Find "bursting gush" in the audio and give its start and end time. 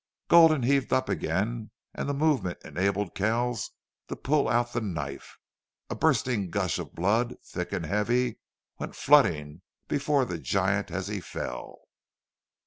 5.95-6.79